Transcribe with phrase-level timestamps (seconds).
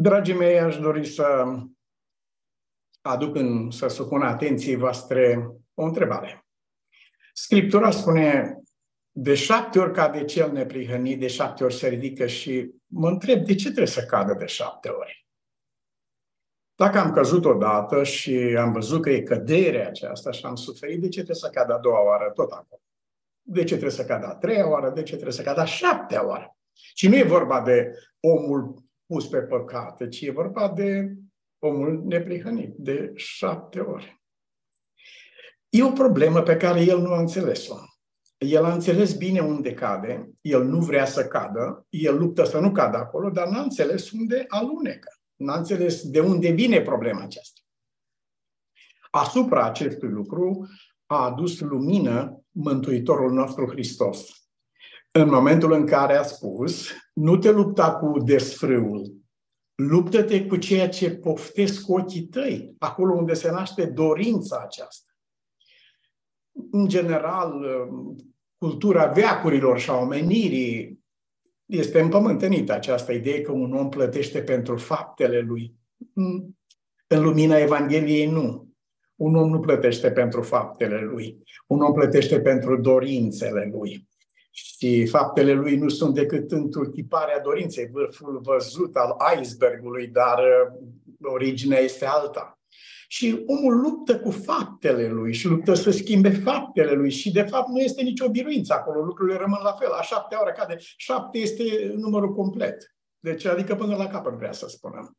[0.00, 1.44] Dragii mei, aș dori să
[3.00, 6.46] aduc în, să supun atenției voastre o întrebare.
[7.32, 8.56] Scriptura spune,
[9.10, 13.54] de șapte ori cade cel neprihănit, de șapte ori se ridică și mă întreb, de
[13.54, 15.26] ce trebuie să cadă de șapte ori?
[16.74, 21.08] Dacă am căzut odată și am văzut că e căderea aceasta și am suferit, de
[21.08, 22.82] ce trebuie să cadă a doua oară tot acolo?
[23.42, 24.90] De ce trebuie să cadă a treia oară?
[24.90, 26.56] De ce trebuie să cadă a șaptea oară?
[26.72, 31.14] Și nu e vorba de omul pus pe păcate, ci e vorba de
[31.58, 34.22] omul neprihănit, de șapte ori.
[35.68, 37.76] E o problemă pe care el nu a înțeles-o.
[38.38, 42.72] El a înțeles bine unde cade, el nu vrea să cadă, el luptă să nu
[42.72, 45.08] cadă acolo, dar n-a înțeles unde alunecă.
[45.36, 47.60] N-a înțeles de unde vine problema aceasta.
[49.10, 50.68] Asupra acestui lucru
[51.06, 54.28] a adus lumină Mântuitorul nostru Hristos.
[55.12, 59.16] În momentul în care a spus, nu te lupta cu desfrâul,
[59.74, 65.12] luptă-te cu ceea ce poftesc ochii tăi, acolo unde se naște dorința aceasta.
[66.70, 67.64] În general,
[68.58, 71.00] cultura veacurilor și a omenirii
[71.66, 75.74] este împământenită această idee că un om plătește pentru faptele lui.
[77.06, 78.68] În lumina Evangheliei nu.
[79.16, 81.42] Un om nu plătește pentru faptele lui.
[81.66, 84.07] Un om plătește pentru dorințele lui.
[84.64, 91.78] Și faptele lui nu sunt decât întruchiparea dorinței, vârful văzut al icebergului, dar uh, originea
[91.78, 92.58] este alta.
[93.08, 97.68] Și omul luptă cu faptele lui și luptă să schimbe faptele lui și de fapt
[97.68, 99.90] nu este nicio biruință acolo, lucrurile rămân la fel.
[99.90, 102.96] A șapte ore cade, șapte este numărul complet.
[103.18, 105.16] Deci adică până la capăt vrea să spunem.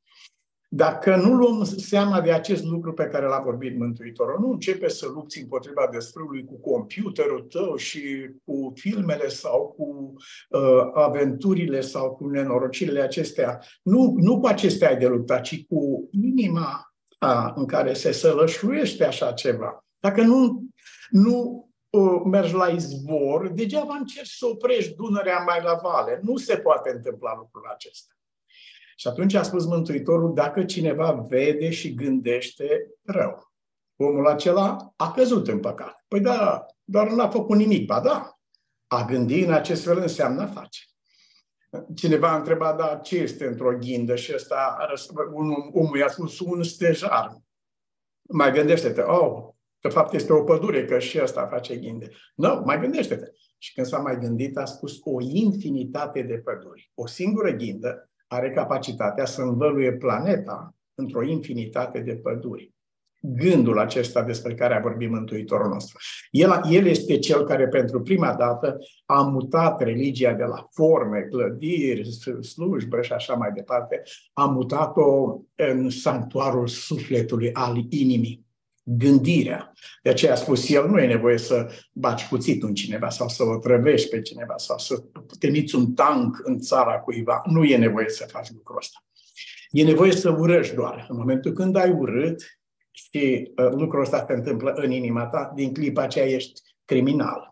[0.72, 5.08] Dacă nu luăm seama de acest lucru pe care l-a vorbit Mântuitorul, nu începe să
[5.08, 10.14] lupți împotriva desfrâului cu computerul tău și cu filmele sau cu
[10.50, 13.60] uh, aventurile sau cu nenorocirile acestea.
[13.82, 19.06] Nu, nu cu acestea ai de lupta, ci cu inima a, în care se sălășluiește
[19.06, 19.86] așa ceva.
[20.00, 20.64] Dacă nu,
[21.10, 26.20] nu uh, mergi la izvor, degeaba încerci să oprești Dunărea mai la vale.
[26.24, 28.14] Nu se poate întâmpla lucrul acesta.
[29.00, 33.52] Și atunci a spus Mântuitorul, dacă cineva vede și gândește rău,
[33.96, 36.06] omul acela a căzut în păcat.
[36.08, 37.86] Păi da, doar nu a făcut nimic.
[37.86, 38.40] Ba da,
[38.88, 40.82] a gândi în acest fel înseamnă a face.
[41.96, 44.16] Cineva a întrebat, da, ce este într-o ghindă?
[44.16, 44.78] Și ăsta,
[45.34, 47.38] un, omul i-a spus, un stejar.
[48.22, 49.50] Mai gândește-te, oh,
[49.82, 52.10] de fapt este o pădure, că și ăsta face ghinde.
[52.36, 53.26] Nu, no, mai gândește-te.
[53.58, 56.92] Și când s-a mai gândit, a spus o infinitate de păduri.
[56.94, 62.74] O singură ghindă are capacitatea să învăluie planeta într-o infinitate de păduri.
[63.22, 65.98] Gândul acesta despre care a vorbit Mântuitorul nostru.
[66.32, 72.10] El, el este cel care pentru prima dată a mutat religia de la forme, clădiri,
[72.42, 74.02] slujbă și așa mai departe,
[74.34, 78.48] a mutat-o în sanctuarul sufletului, al inimii
[78.98, 79.74] gândirea.
[80.04, 83.44] De aceea a spus el, nu e nevoie să baci cuțit în cineva sau să
[83.44, 85.04] o trăvești pe cineva sau să
[85.40, 87.42] temiți un tank în țara cuiva.
[87.46, 89.04] Nu e nevoie să faci lucrul ăsta.
[89.70, 91.06] E nevoie să urăști doar.
[91.10, 92.60] În momentul când ai urât
[92.92, 97.49] și uh, lucrul ăsta se întâmplă în inima ta, din clipa aceea ești criminal.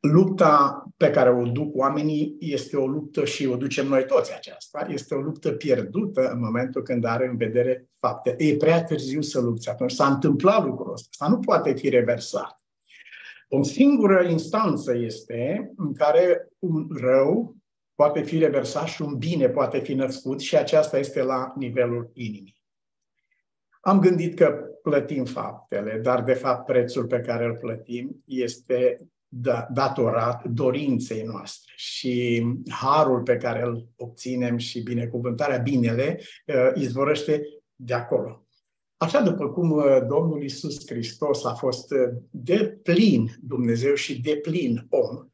[0.00, 4.86] Lupta pe care o duc oamenii este o luptă și o ducem noi toți aceasta.
[4.88, 8.34] Este o luptă pierdută în momentul când are în vedere fapte.
[8.38, 9.92] E prea târziu să lupți atunci.
[9.92, 11.08] S-a întâmplat lucrul ăsta.
[11.10, 12.62] Asta nu poate fi reversat.
[13.48, 17.56] O singură instanță este în care un rău
[17.94, 22.62] poate fi reversat și un bine poate fi născut și aceasta este la nivelul inimii.
[23.80, 29.17] Am gândit că plătim faptele, dar de fapt prețul pe care îl plătim este da,
[29.72, 37.42] datorat dorinței noastre și harul pe care îl obținem și binecuvântarea, binele, uh, izvorăște
[37.74, 38.46] de acolo.
[38.96, 41.98] Așa după cum uh, Domnul Isus Hristos a fost uh,
[42.30, 45.28] de plin Dumnezeu și de plin om,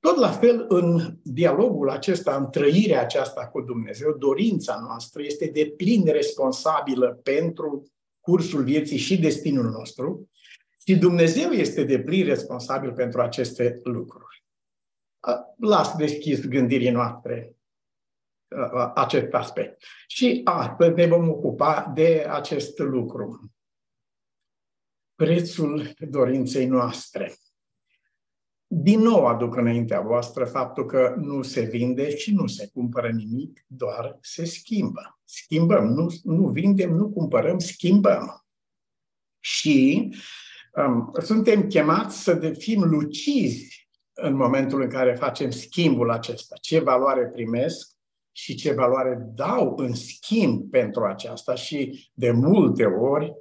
[0.00, 5.72] tot la fel în dialogul acesta, în trăirea aceasta cu Dumnezeu, dorința noastră este de
[5.76, 7.90] plin responsabilă pentru
[8.20, 10.29] cursul vieții și destinul nostru,
[10.90, 14.44] și Dumnezeu este de plin responsabil pentru aceste lucruri.
[15.56, 17.54] Las deschis gândirii noastre
[18.94, 19.82] acest aspect.
[20.06, 23.52] Și astăzi ne vom ocupa de acest lucru.
[25.14, 27.34] Prețul dorinței noastre.
[28.66, 33.64] Din nou aduc înaintea voastră faptul că nu se vinde și nu se cumpără nimic,
[33.66, 35.20] doar se schimbă.
[35.24, 38.44] Schimbăm, nu, nu vindem, nu cumpărăm, schimbăm.
[39.40, 40.48] Și uh,
[41.22, 46.56] suntem chemați să fim lucizi în momentul în care facem schimbul acesta.
[46.60, 47.90] Ce valoare primesc
[48.32, 51.54] și ce valoare dau în schimb pentru aceasta.
[51.54, 53.32] Și de multe ori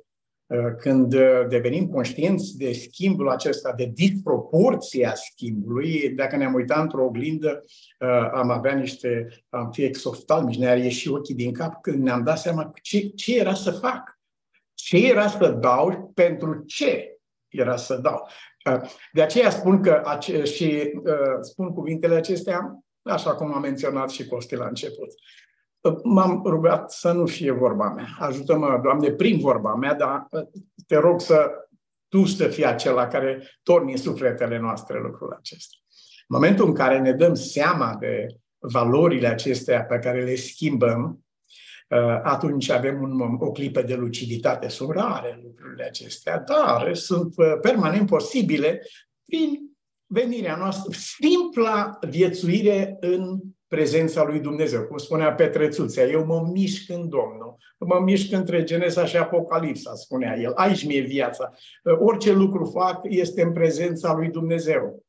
[0.46, 7.06] uh, când uh, devenim conștienți de schimbul acesta, de disproporția schimbului, dacă ne-am uitat într-o
[7.06, 7.64] oglindă,
[8.00, 12.38] uh, am avea niște, am fi exoftalmici, ne-ar ieși ochii din cap când ne-am dat
[12.38, 14.20] seama ce, ce era să fac,
[14.74, 17.19] ce era să dau, pentru ce
[17.50, 18.28] era să dau.
[19.14, 20.04] De aceea spun că
[20.44, 20.92] și
[21.42, 25.08] spun cuvintele acestea așa cum a menționat și Costi la început.
[26.04, 28.08] M-am rugat să nu fie vorba mea.
[28.20, 30.28] Ajută-mă, Doamne, prin vorba mea, dar
[30.88, 31.52] te rog să
[32.10, 35.78] Tu să fii acela care torni în sufletele noastre lucrul acesta.
[36.28, 38.26] În momentul în care ne dăm seama de
[38.58, 41.26] valorile acestea pe care le schimbăm,
[42.24, 44.68] atunci avem un, o clipă de luciditate.
[44.68, 48.82] Sunt rare lucrurile acestea, dar sunt permanent posibile
[49.26, 49.60] prin
[50.06, 54.84] venirea noastră, simpla viețuire în prezența lui Dumnezeu.
[54.84, 60.38] Cum spunea Petrețuțea, eu mă mișc în Domnul, mă mișc între Genesa și Apocalipsa, spunea
[60.38, 60.52] el.
[60.56, 61.54] Aici mi-e viața.
[62.00, 65.04] Orice lucru fac este în prezența lui Dumnezeu.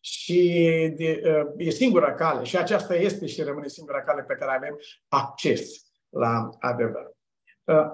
[0.00, 0.60] Și
[0.96, 1.22] de,
[1.56, 6.50] e singura cale, și aceasta este și rămâne singura cale pe care avem acces la
[6.58, 7.10] adevăr.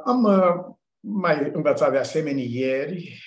[0.05, 0.27] Am
[1.01, 3.25] mai învățat de asemenea ieri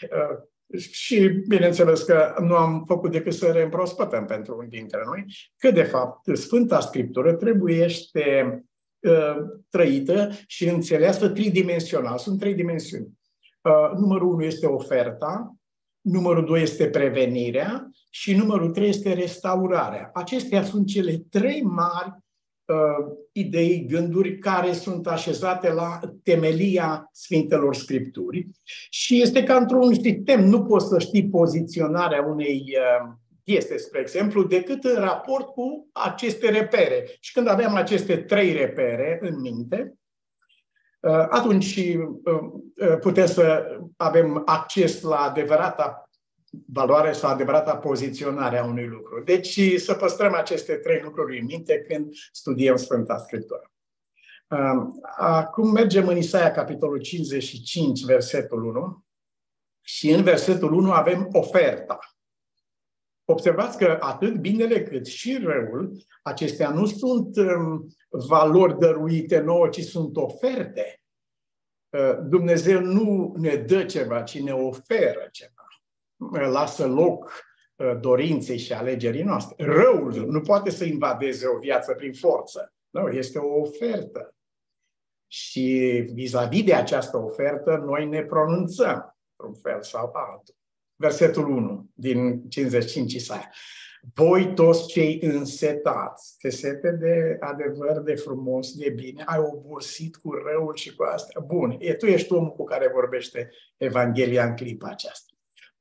[0.78, 5.26] și bineînțeles că nu am făcut decât să reîmprospătăm pentru unii dintre noi
[5.58, 7.88] că, de fapt, Sfânta Scriptură trebuie
[9.00, 9.36] uh,
[9.70, 12.18] trăită și înțeleasă tridimensional.
[12.18, 13.20] Sunt trei dimensiuni.
[13.62, 15.56] Uh, numărul unu este oferta,
[16.02, 20.10] numărul doi este prevenirea și numărul trei este restaurarea.
[20.14, 22.16] Acestea sunt cele trei mari uh,
[23.32, 28.48] idei, gânduri care sunt așezate la temelia Sfintelor Scripturi
[28.90, 30.46] și este ca într-un sistem.
[30.46, 33.14] Nu poți să știi poziționarea unei uh,
[33.44, 37.18] piese, spre exemplu, decât în raport cu aceste repere.
[37.20, 39.94] Și când aveam aceste trei repere în minte,
[41.00, 43.66] uh, atunci uh, putem să
[43.98, 46.11] avem acces la adevărata
[46.66, 49.24] valoare sau adevărata poziționare a unui lucru.
[49.24, 53.72] Deci să păstrăm aceste trei lucruri în minte când studiem Sfânta Scriptură.
[55.18, 59.06] Acum mergem în Isaia, capitolul 55, versetul 1.
[59.82, 62.00] Și în versetul 1 avem oferta.
[63.26, 65.92] Observați că atât binele cât și răul,
[66.24, 71.04] acestea nu sunt um, valori dăruite nouă, ci sunt oferte.
[71.90, 75.61] Uh, Dumnezeu nu ne dă ceva, ci ne oferă ceva
[76.30, 77.44] lasă loc
[77.76, 79.66] uh, dorinței și alegerii noastre.
[79.66, 82.74] Răul nu poate să invadeze o viață prin forță.
[82.90, 84.36] Nu, este o ofertă.
[85.28, 85.70] Și
[86.14, 90.56] vis-a-vis de această ofertă, noi ne pronunțăm, într-un fel sau altul.
[90.96, 93.50] Versetul 1 din 55 Isaia.
[94.14, 100.32] Voi toți cei însetați, te sete de adevăr, de frumos, de bine, ai obosit cu
[100.32, 101.42] răul și cu astea.
[101.42, 105.31] Bun, e, tu ești omul cu care vorbește Evanghelia în clipa aceasta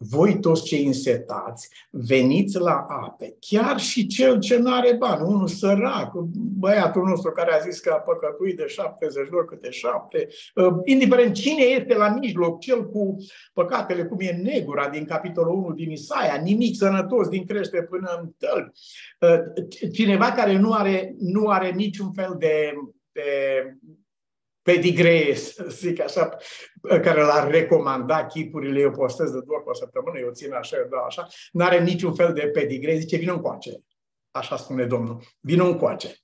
[0.02, 5.46] voi toți cei însetați, veniți la ape, chiar și cel ce nu are bani, unul
[5.46, 6.12] sărac,
[6.58, 10.72] băiatul nostru care a zis că a păcătuit de 70 de ori câte șapte, uh,
[10.84, 13.16] indiferent cine este la mijloc, cel cu
[13.52, 18.30] păcatele, cum e negura din capitolul 1 din Isaia, nimic sănătos din crește până în
[18.38, 18.70] tălpi,
[19.20, 22.72] uh, cineva care nu are, nu are niciun fel de,
[23.12, 23.22] de
[24.72, 26.36] pedigree, să zic așa,
[26.82, 30.86] care l-ar recomanda chipurile, eu postez de două pe o săptămână, eu țin așa, eu
[30.90, 33.70] dau așa, nu are niciun fel de pedigree, zice, vină încoace.
[34.30, 36.14] Așa spune Domnul, vină încoace.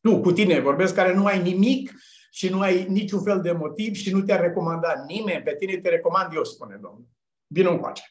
[0.00, 1.92] Tu, cu tine vorbesc, care nu ai nimic
[2.30, 5.88] și nu ai niciun fel de motiv și nu te-a recomandat nimeni, pe tine te
[5.88, 7.08] recomand eu, spune Domnul.
[7.46, 8.02] Vină încoace.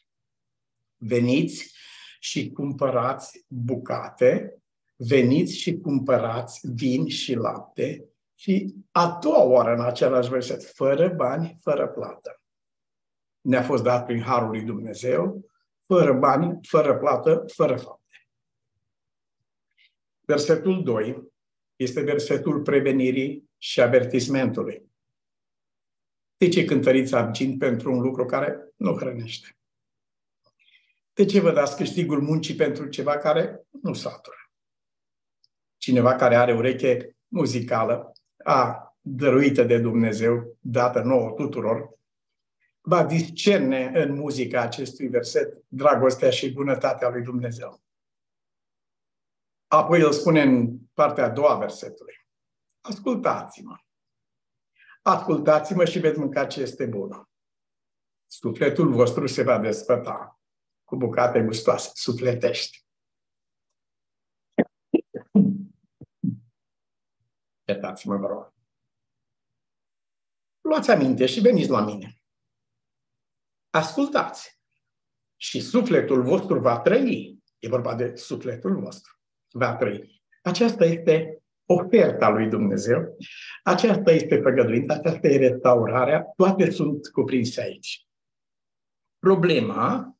[0.96, 1.74] Veniți
[2.20, 4.56] și cumpărați bucate,
[4.96, 8.04] veniți și cumpărați vin și lapte
[8.34, 12.40] și a doua oară în același verset, fără bani, fără plată.
[13.40, 15.50] Ne-a fost dat prin Harul lui Dumnezeu,
[15.86, 18.28] fără bani, fără plată, fără fapte.
[20.20, 21.32] Versetul 2
[21.76, 24.90] este versetul prevenirii și avertismentului.
[26.36, 29.58] De ce cântăriți argint pentru un lucru care nu hrănește?
[31.12, 34.50] De ce vă dați câștigul muncii pentru ceva care nu satură?
[35.76, 38.10] Cineva care are ureche muzicală
[38.44, 41.94] a dăruită de Dumnezeu, dată nouă tuturor,
[42.80, 47.80] va discerne în muzica acestui verset dragostea și bunătatea lui Dumnezeu.
[49.66, 52.26] Apoi el spune în partea a doua versetului,
[52.80, 53.76] ascultați-mă.
[55.02, 57.28] Ascultați-mă și veți mânca ce este bun.
[58.26, 60.40] Sufletul vostru se va despăta
[60.84, 62.85] cu bucate gustoase, sufletești.
[67.68, 68.54] Iertați-mă, vă rog.
[70.60, 72.20] Luați aminte și veniți la mine.
[73.70, 74.60] Ascultați.
[75.36, 77.38] Și sufletul vostru va trăi.
[77.58, 79.20] E vorba de sufletul vostru.
[79.48, 80.22] Va trăi.
[80.42, 83.16] Aceasta este oferta lui Dumnezeu.
[83.62, 86.22] Aceasta este făgăduința, aceasta e restaurarea.
[86.36, 88.06] Toate sunt cuprinse aici.
[89.18, 90.16] Problema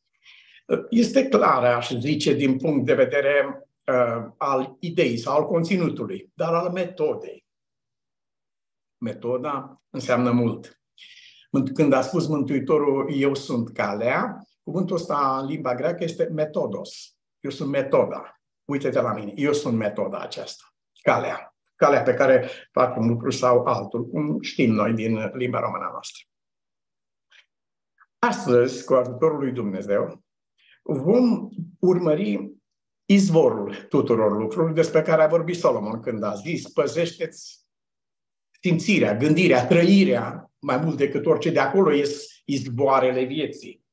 [0.67, 6.31] uh, este clară, aș zice, din punct de vedere uh, al ideii sau al conținutului,
[6.35, 7.47] dar al metodei.
[8.99, 10.81] Metoda înseamnă mult.
[11.75, 17.17] Când a spus Mântuitorul, eu sunt calea, cuvântul ăsta în limba greacă este metodos.
[17.41, 18.41] Eu sunt metoda.
[18.65, 19.33] Uite-te la mine.
[19.37, 20.65] Eu sunt metoda aceasta.
[21.03, 21.57] Calea.
[21.77, 26.25] Calea pe care fac un lucru sau altul, cum știm noi din limba română noastră.
[28.19, 30.25] Astăzi, cu ajutorul lui Dumnezeu,
[30.83, 32.56] vom urmări
[33.07, 37.65] izvorul tuturor lucrurilor despre care a vorbit Solomon când a zis păzește-ți
[38.61, 43.85] simțirea, gândirea, trăirea, mai mult decât orice de acolo, ies izboarele vieții.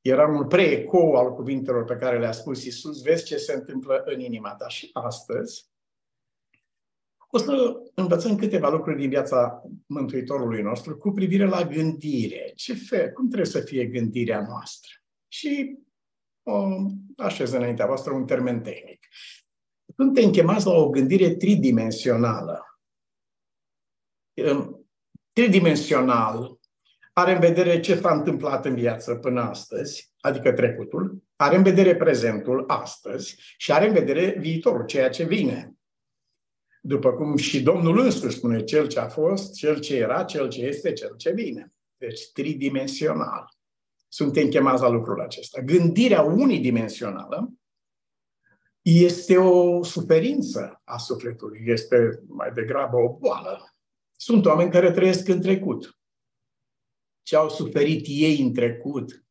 [0.00, 4.20] Era un preeco al cuvintelor pe care le-a spus Iisus, vezi ce se întâmplă în
[4.20, 4.68] inima ta.
[4.68, 5.70] Și astăzi
[7.34, 12.52] o să învățăm câteva lucruri din viața Mântuitorului nostru cu privire la gândire.
[12.56, 14.90] Ce fel, cum trebuie să fie gândirea noastră?
[15.28, 15.91] Și o
[17.16, 19.06] așez înaintea voastră un termen tehnic.
[19.96, 22.66] Suntem chemați la o gândire tridimensională
[25.32, 26.60] tridimensional,
[27.12, 31.96] are în vedere ce s-a întâmplat în viață până astăzi, adică trecutul, are în vedere
[31.96, 35.76] prezentul astăzi și are în vedere viitorul, ceea ce vine.
[36.80, 40.60] După cum și Domnul însuși spune, cel ce a fost, cel ce era, cel ce
[40.60, 41.72] este, cel ce vine.
[41.96, 43.48] Deci tridimensional.
[44.12, 45.60] Suntem chemați la lucrul acesta.
[45.60, 47.52] Gândirea unidimensională
[48.82, 53.72] este o suferință a sufletului, este mai degrabă o boală
[54.22, 55.98] sunt oameni care trăiesc în trecut.
[57.22, 59.24] Ce au suferit ei în trecut,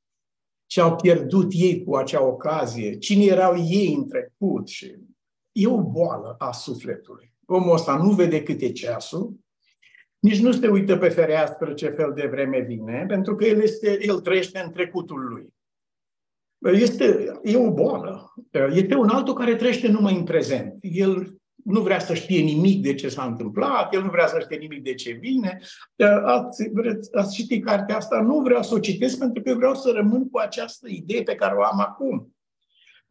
[0.65, 4.67] ce au pierdut ei cu acea ocazie, cine erau ei în trecut.
[4.67, 4.95] Și
[5.51, 7.33] e o boală a sufletului.
[7.45, 9.39] Omul ăsta nu vede cât e ceasul,
[10.21, 13.97] nici nu se uită pe fereastră ce fel de vreme vine, pentru că el, este,
[14.01, 15.53] el trăiește în trecutul lui.
[16.73, 18.33] Este, e o boală.
[18.73, 20.77] Este un altul care trăiește numai în prezent.
[20.81, 24.57] El nu vrea să știe nimic de ce s-a întâmplat, el nu vrea să știe
[24.57, 25.59] nimic de ce vine.
[26.25, 28.21] Ați, vreți, ați citit cartea asta?
[28.21, 31.55] Nu vreau să o citesc pentru că vreau să rămân cu această idee pe care
[31.55, 32.30] o am acum.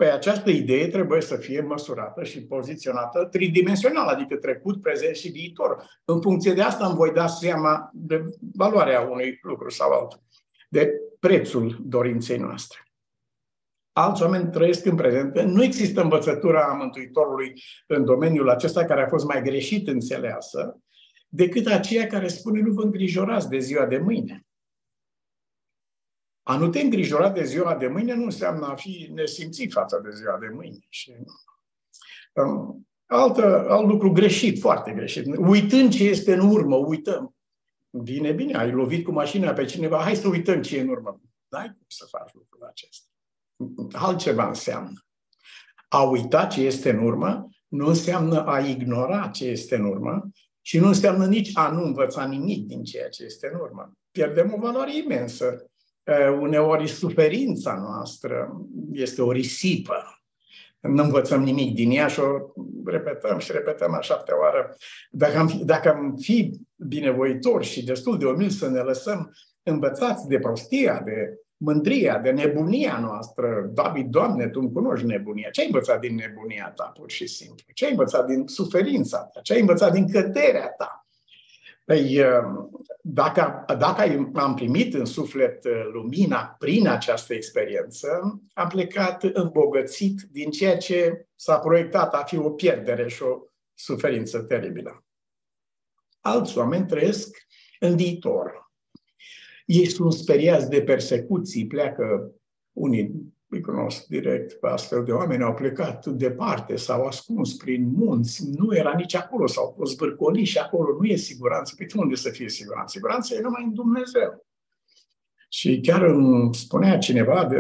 [0.01, 5.85] Păi această idee trebuie să fie măsurată și poziționată tridimensional, adică trecut, prezent și viitor.
[6.05, 10.23] În funcție de asta îmi voi da seama de valoarea unui lucru sau altul,
[10.69, 12.79] de prețul dorinței noastre
[13.93, 15.41] alți oameni trăiesc în prezent.
[15.41, 20.81] Nu există învățătura Mântuitorului în domeniul acesta care a fost mai greșit înțeleasă
[21.29, 24.45] decât aceea care spune nu vă îngrijorați de ziua de mâine.
[26.51, 30.11] A nu te îngrijora de ziua de mâine nu înseamnă a fi nesimțit față de
[30.11, 30.87] ziua de mâine.
[30.89, 31.13] Și,
[32.33, 35.37] um, altă, alt lucru greșit, foarte greșit.
[35.37, 37.35] Uitând ce este în urmă, uităm.
[37.91, 41.21] Bine, bine, ai lovit cu mașina pe cineva, hai să uităm ce e în urmă.
[41.49, 43.05] N-ai cum să faci lucrul acesta
[43.93, 45.05] altceva înseamnă.
[45.89, 50.31] A uita ce este în urmă nu înseamnă a ignora ce este în urmă
[50.61, 53.93] și nu înseamnă nici a nu învăța nimic din ceea ce este în urmă.
[54.11, 55.70] Pierdem o valoare imensă.
[56.41, 58.61] Uneori suferința noastră
[58.93, 60.21] este o risipă.
[60.81, 62.39] Nu învățăm nimic din ea și o
[62.85, 64.77] repetăm și repetăm a șaptea oară.
[65.11, 70.29] Dacă am, fi, dacă am fi binevoitori și destul de umili să ne lăsăm învățați
[70.29, 73.71] de prostia, de mândria, de nebunia noastră.
[73.73, 75.51] David, Doamne, Tu îmi cunoști nebunia.
[75.51, 77.65] Ce ai învățat din nebunia ta, pur și simplu?
[77.75, 79.41] Ce ai învățat din suferința ta?
[79.41, 81.00] Ce ai învățat din căderea ta?
[81.91, 82.21] Păi,
[83.01, 90.51] dacă, dacă am primit în suflet uh, lumina prin această experiență, am plecat îmbogățit din
[90.51, 93.39] ceea ce s-a proiectat a fi o pierdere și o
[93.75, 95.05] suferință teribilă.
[96.21, 97.37] Alți oameni trăiesc
[97.81, 98.73] în viitor,
[99.67, 102.35] ei sunt speriați de persecuții, pleacă
[102.73, 108.51] unii îi cunosc direct pe astfel de oameni, au plecat departe, s-au ascuns prin munți,
[108.57, 111.75] nu era nici acolo, s-au fost bărcoli și acolo nu e siguranță.
[111.77, 112.93] Pe unde să fie siguranță?
[112.97, 114.47] Siguranța e numai în Dumnezeu.
[115.49, 117.57] Și chiar îmi spunea cineva, de,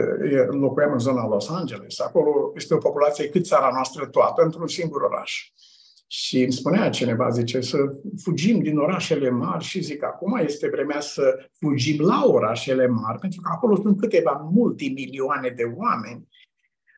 [0.50, 5.02] locuiam în zona Los Angeles, acolo este o populație cât țara noastră toată, într-un singur
[5.02, 5.52] oraș.
[6.12, 7.78] Și îmi spunea cineva, zice, să
[8.22, 13.40] fugim din orașele mari și zic, acum este vremea să fugim la orașele mari, pentru
[13.40, 16.28] că acolo sunt câteva multimilioane de oameni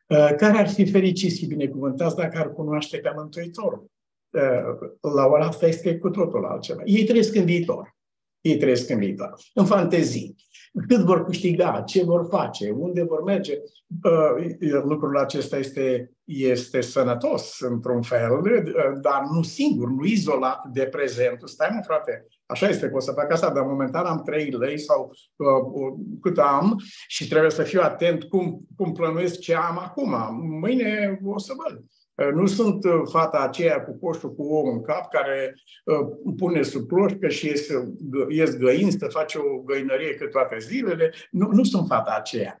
[0.07, 3.91] uh, care ar fi fericiți și binecuvântați dacă ar cunoaște pe Mântuitorul.
[5.01, 6.81] la ora asta este cu totul altceva.
[6.85, 7.92] Ei trăiesc în viitor.
[8.43, 9.33] Ei trăiesc în viitor.
[9.53, 10.35] În fantezii
[10.87, 13.57] cât vor câștiga, ce vor face, unde vor merge.
[14.03, 20.83] Uh, lucrul acesta este, este sănătos într-un fel, uh, dar nu singur, nu izolat de
[20.83, 21.47] prezentul.
[21.47, 25.11] Stai mă, frate, așa este, pot să fac asta, dar momentan am 3 lei sau
[25.35, 26.75] uh, cât am
[27.07, 30.15] și trebuie să fiu atent cum, cum plănuiesc ce am acum.
[30.59, 31.83] Mâine o să văd.
[32.15, 35.53] Uh, nu sunt uh, fata aceea cu coșul cu ou în cap care
[35.85, 37.67] uh, pune sub cloșcă și ies,
[38.29, 41.13] ies găinți să face o găinărie cât toate zilele.
[41.31, 42.57] Nu, nu sunt fata aceea.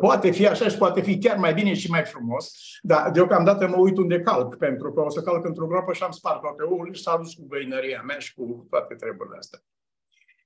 [0.00, 3.76] Poate fi așa și poate fi chiar mai bine și mai frumos, dar deocamdată mă
[3.76, 6.92] uit unde calc, pentru că o să calc într-o groapă și am spart toate ouăle
[6.92, 9.58] și s-a dus cu găinăria mea și cu toate treburile astea.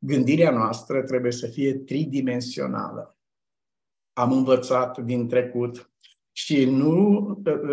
[0.00, 3.16] Gândirea noastră trebuie să fie tridimensională.
[4.12, 5.93] Am învățat din trecut
[6.36, 7.20] și nu,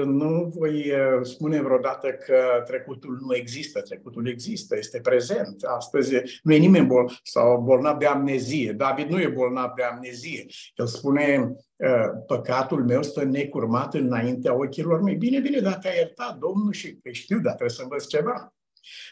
[0.06, 3.82] nu voi uh, spune vreodată că trecutul nu există.
[3.82, 5.64] Trecutul există, este prezent.
[5.64, 6.14] Astăzi
[6.44, 8.72] nu e nimeni bol sau bolnav de amnezie.
[8.72, 10.46] David nu e bolnav de amnezie.
[10.76, 15.16] El spune, uh, păcatul meu stă necurmat înaintea ochilor mei.
[15.16, 18.54] Bine, bine, dacă ai iertat, Domnul, și știu, dar trebuie să învăț ceva.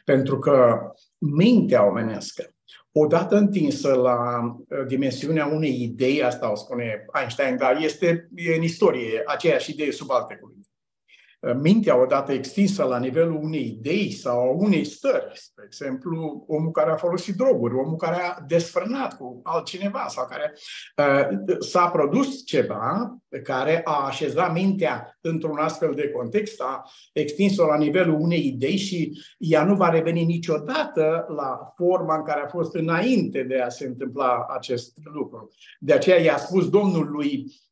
[0.06, 0.80] Pentru că
[1.18, 2.54] mintea omenească
[2.92, 9.24] odată întinsă la uh, dimensiunea unei idei, asta o spune Einstein, dar este în istorie
[9.26, 10.69] aceeași idee sub alte cuvinte.
[11.40, 16.92] Uh, mintea odată extinsă la nivelul unei idei sau unei stări, spre exemplu, omul care
[16.92, 20.54] a folosit droguri, omul care a desfrânat cu altcineva sau care
[20.98, 27.78] uh, s-a produs ceva care a așezat mintea într-un astfel de context, a extins-o la
[27.78, 32.76] nivelul unei idei și ea nu va reveni niciodată la forma în care a fost
[32.76, 35.50] înainte de a se întâmpla acest lucru.
[35.80, 37.69] De aceea i-a spus Domnului Uh,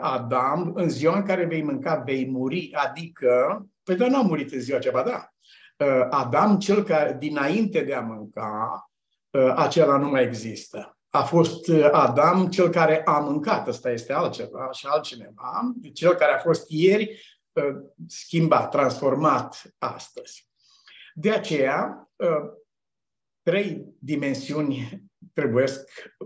[0.00, 4.52] Adam, în ziua în care vei mânca, vei muri, adică, păi dar nu a murit
[4.52, 5.32] în ziua aceea, da.
[5.86, 8.90] Uh, Adam, cel care dinainte de a mânca,
[9.30, 10.98] uh, acela nu mai există.
[11.08, 16.38] A fost Adam cel care a mâncat, ăsta este altceva și altcineva, cel care a
[16.38, 17.20] fost ieri
[18.06, 20.48] schimbat, transformat astăzi.
[21.14, 22.10] De aceea,
[23.42, 25.66] trei dimensiuni trebuie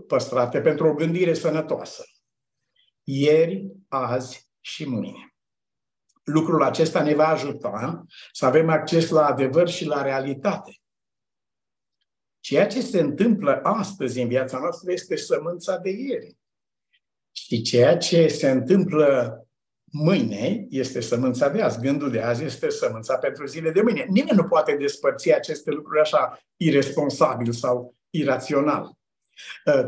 [0.07, 2.03] păstrate pentru o gândire sănătoasă
[3.03, 5.35] ieri, azi și mâine.
[6.23, 10.77] Lucrul acesta ne va ajuta să avem acces la adevăr și la realitate.
[12.39, 16.37] Ceea ce se întâmplă astăzi în viața noastră este sămânța de ieri.
[17.31, 19.37] Și ceea ce se întâmplă
[19.83, 21.79] mâine este sămânța de azi.
[21.79, 24.05] Gândul de azi este sămânța pentru zile de mâine.
[24.09, 28.97] Nimeni nu poate despărți aceste lucruri așa irresponsabil sau irațional.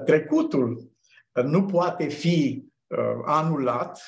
[0.05, 0.91] Trecutul
[1.43, 2.73] nu poate fi uh,
[3.25, 3.99] anulat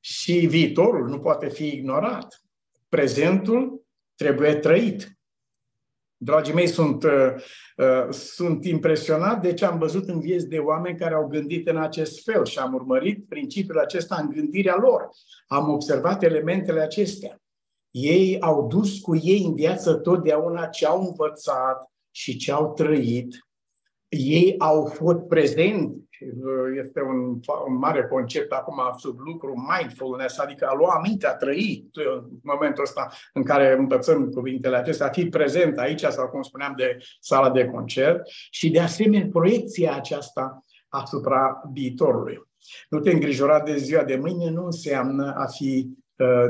[0.00, 2.40] și viitorul nu poate fi ignorat.
[2.88, 5.16] Prezentul trebuie trăit.
[6.16, 7.34] Dragii mei, sunt, uh,
[7.76, 11.76] uh, sunt impresionat de ce am văzut în vieți de oameni care au gândit în
[11.76, 15.08] acest fel și am urmărit principiul acesta în gândirea lor.
[15.46, 17.40] Am observat elementele acestea.
[17.90, 23.46] Ei au dus cu ei în viață totdeauna ce au învățat și ce au trăit.
[24.08, 26.05] Ei au fost prezenți
[26.78, 31.90] este un, un mare concept acum sub lucru, mindfulness, adică a lua aminte, a trăi
[31.94, 36.74] în momentul ăsta în care învățăm cuvintele acestea, a fi prezent aici sau, cum spuneam,
[36.76, 42.44] de sala de concert și, de asemenea, proiecția aceasta asupra viitorului.
[42.88, 46.05] Nu te îngrijora de ziua de mâine nu înseamnă a fi Uh,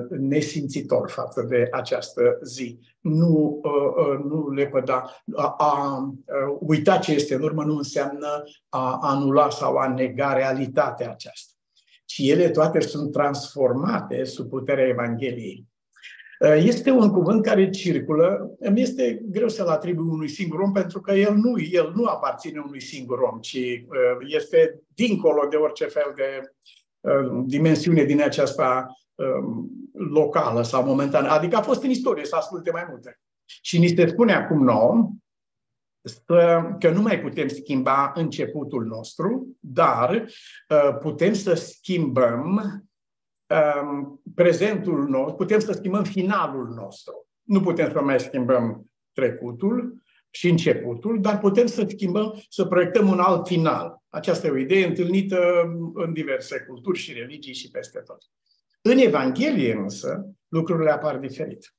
[0.09, 2.79] nesimțitor față de această zi.
[3.01, 5.23] Nu, uh, uh, nu le păda.
[5.35, 6.01] A, a
[6.61, 11.53] uita ce este în urmă nu înseamnă a anula sau a nega realitatea aceasta.
[12.05, 15.67] Ci ele toate sunt transformate sub puterea Evangheliei.
[16.57, 21.13] Este un cuvânt care circulă, îmi este greu să-l atribui unui singur om, pentru că
[21.13, 23.59] el nu, el nu aparține unui singur om, ci
[24.21, 26.53] este dincolo de orice fel de
[27.47, 29.06] dimensiune din aceasta Um,
[29.93, 31.29] locală sau momentană.
[31.29, 33.21] Adică a fost în istorie să asculte mai multe.
[33.45, 35.17] Și ni se spune acum nou
[36.79, 40.27] că nu mai putem schimba începutul nostru, dar
[40.69, 42.61] uh, putem să schimbăm
[43.47, 47.27] um, prezentul nostru, putem să schimbăm finalul nostru.
[47.43, 53.19] Nu putem să mai schimbăm trecutul și începutul, dar putem să schimbăm, să proiectăm un
[53.19, 54.03] alt final.
[54.09, 55.63] Aceasta e o idee întâlnită
[55.95, 58.19] în diverse culturi și religii și peste tot.
[58.89, 61.75] În Evanghelie însă, lucrurile apar diferit.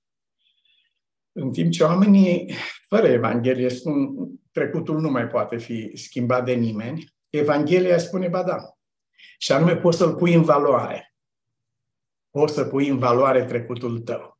[1.31, 2.53] În timp ce oamenii
[2.87, 4.15] fără Evanghelie spun
[4.51, 8.57] trecutul nu mai poate fi schimbat de nimeni, Evanghelia spune ba da.
[9.37, 11.15] Și anume poți să-l pui în valoare.
[12.29, 14.39] Poți să pui în valoare trecutul tău.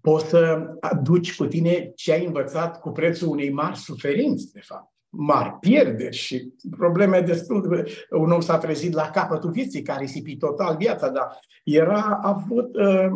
[0.00, 4.97] poți să aduci cu tine ce ai învățat cu prețul unei mari suferinți, de fapt
[5.10, 8.06] mari pierderi și probleme destul de...
[8.10, 13.10] Un om s-a trezit la capătul vieții, care risipi total viața, dar era, avut, uh,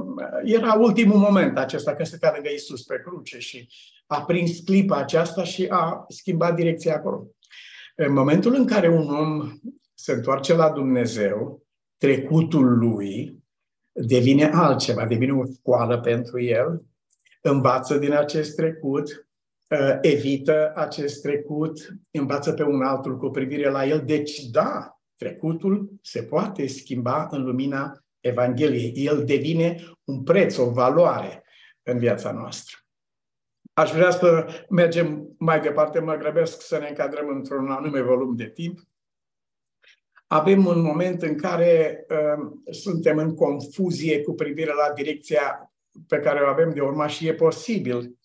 [0.45, 3.69] era ultimul moment acesta când stătea lângă Isus pe cruce și
[4.07, 7.27] a prins clipa aceasta și a schimbat direcția acolo.
[7.97, 9.51] În momentul în care un om
[9.95, 11.63] se întoarce la Dumnezeu,
[11.97, 13.41] trecutul lui
[13.93, 16.83] devine altceva, devine o școală pentru el,
[17.41, 19.32] învață din acest trecut, Uh,
[20.01, 24.03] evită acest trecut, învață pe un altul cu privire la el.
[24.05, 28.93] Deci, da, trecutul se poate schimba în lumina Evangheliei.
[29.07, 31.45] El devine un preț, o valoare
[31.83, 32.77] în viața noastră.
[33.73, 38.49] Aș vrea să mergem mai departe, mă grăbesc să ne încadrăm într-un anume volum de
[38.49, 38.79] timp.
[40.27, 45.73] Avem un moment în care uh, suntem în confuzie cu privire la direcția
[46.07, 48.17] pe care o avem de urma și e posibil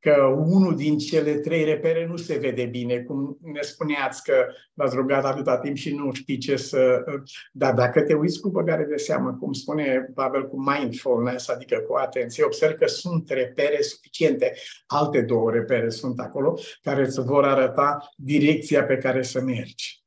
[0.00, 4.96] că unul din cele trei repere nu se vede bine, cum ne spuneați că v-ați
[4.96, 7.04] rugat atâta timp și nu știi ce să...
[7.52, 11.94] Dar dacă te uiți cu băgare de seamă, cum spune Pavel, cu mindfulness, adică cu
[11.94, 14.52] atenție, observ că sunt repere suficiente.
[14.86, 20.02] Alte două repere sunt acolo, care îți vor arăta direcția pe care să mergi.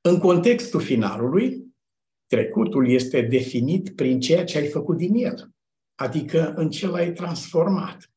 [0.00, 1.66] În contextul finalului,
[2.26, 5.50] trecutul este definit prin ceea ce ai făcut din el,
[5.94, 8.10] adică în ce l-ai transformat.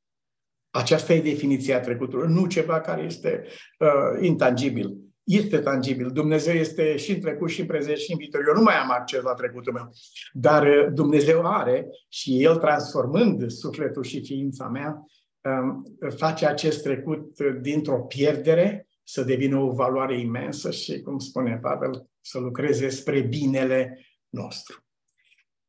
[0.71, 3.43] Aceasta e definiția trecutului, nu ceva care este
[3.79, 3.87] uh,
[4.21, 4.97] intangibil.
[5.23, 6.11] Este tangibil.
[6.11, 8.47] Dumnezeu este și în trecut, și în prezent, și în viitor.
[8.47, 9.91] Eu nu mai am acces la trecutul meu.
[10.31, 15.05] Dar uh, Dumnezeu are și El, transformând sufletul și ființa mea,
[15.41, 15.83] um,
[16.17, 22.09] face acest trecut uh, dintr-o pierdere să devină o valoare imensă și, cum spune Pavel,
[22.21, 24.85] să lucreze spre binele nostru.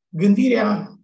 [0.08, 0.96] Gândirea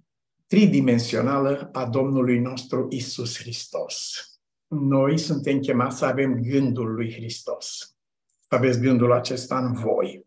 [0.48, 4.22] tridimensională a Domnului nostru Isus Hristos.
[4.66, 7.96] Noi suntem chemați să avem gândul lui Hristos.
[8.48, 10.26] Să aveți gândul acesta în voi.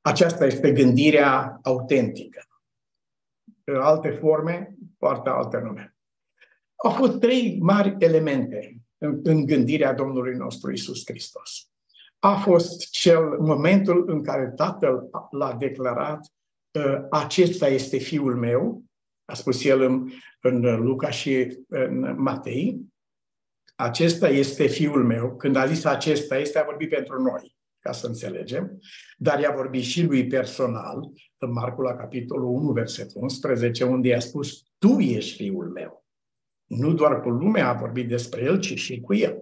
[0.00, 2.42] Aceasta este gândirea autentică.
[3.64, 5.96] În alte forme, poartă alte nume.
[6.74, 11.68] Au fost trei mari elemente în, în gândirea Domnului nostru Isus Hristos.
[12.18, 16.32] A fost cel momentul în care Tatăl l-a declarat
[17.10, 18.84] acesta este fiul meu,
[19.24, 20.10] a spus el în,
[20.40, 22.80] în Luca și în Matei,
[23.76, 25.36] acesta este fiul meu.
[25.36, 28.78] Când a zis acesta, este a vorbit pentru noi, ca să înțelegem,
[29.16, 34.20] dar i-a vorbit și lui personal, în Marcul la capitolul 1, versetul 11, unde i-a
[34.20, 36.04] spus, tu ești fiul meu.
[36.64, 39.38] Nu doar cu lumea a vorbit despre el, ci și cu el.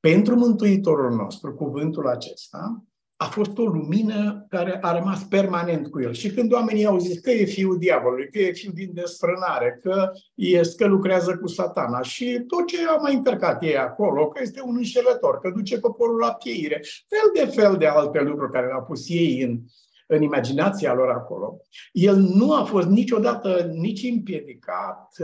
[0.00, 2.84] Pentru Mântuitorul nostru, cuvântul acesta
[3.22, 6.12] a fost o lumină care a rămas permanent cu el.
[6.12, 10.10] Și când oamenii au zis că e fiul diavolului, că e fiul din desfrânare, că,
[10.34, 14.62] e, că lucrează cu satana și tot ce au mai încercat ei acolo, că este
[14.64, 18.82] un înșelător, că duce poporul la pieire, fel de fel de alte lucruri care le-au
[18.82, 19.58] pus ei în,
[20.06, 21.56] în imaginația lor acolo.
[21.92, 25.16] El nu a fost niciodată nici împiedicat,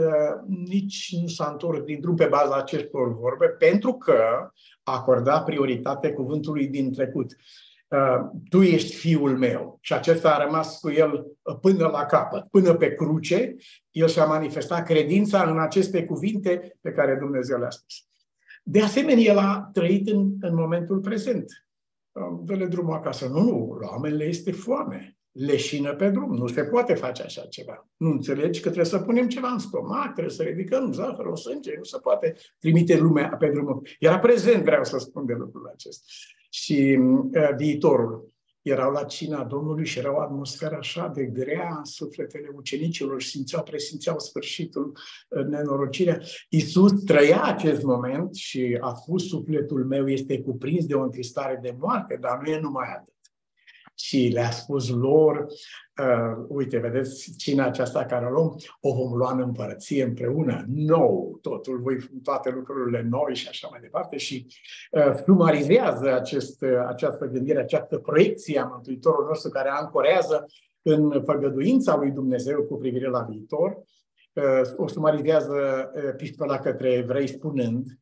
[0.67, 4.17] nici nu s-a întors din drum pe baza acestor vorbe, pentru că
[4.83, 7.35] acorda prioritate cuvântului din trecut.
[7.87, 9.77] Uh, tu ești fiul meu.
[9.81, 13.55] Și acesta a rămas cu el uh, până la capăt, până pe cruce.
[13.91, 17.95] El și-a manifestat credința în aceste cuvinte pe care Dumnezeu le-a spus.
[18.63, 21.45] De asemenea, el a trăit în, în momentul prezent.
[22.11, 23.27] Uh, dă-le drumul acasă.
[23.27, 26.35] Nu, nu, la oamenii este foame leșină pe drum.
[26.35, 27.87] Nu se poate face așa ceva.
[27.97, 31.83] Nu înțelegi că trebuie să punem ceva în stomac, trebuie să ridicăm zahărul, sânge, nu
[31.83, 33.87] se poate trimite lumea pe drumul.
[33.99, 36.05] Era prezent, vreau să spun de lucrul acesta
[36.49, 38.35] și uh, viitorul.
[38.61, 43.29] Erau la cina Domnului și era o atmosferă așa de grea în sufletele ucenicilor și
[43.29, 44.97] simțeau, presimțeau sfârșitul,
[45.29, 46.21] uh, nenorocirea.
[46.49, 51.75] Iisus trăia acest moment și a spus sufletul meu este cuprins de o întristare de
[51.79, 53.15] moarte, dar nu e numai atât
[53.99, 55.45] și le-a spus lor,
[56.01, 61.39] uh, uite, vedeți, cina aceasta care o luăm, o vom lua în împărăție împreună, nou,
[61.41, 64.17] totul, voi toate lucrurile noi și așa mai departe.
[64.17, 64.45] Și
[64.91, 70.45] uh, sumarizează acest, uh, această gândire, această proiecție a Mântuitorului nostru care ancorează
[70.81, 73.77] în făgăduința lui Dumnezeu cu privire la viitor,
[74.33, 74.43] uh,
[74.77, 77.97] o sumarizează uh, epistola către evrei spunând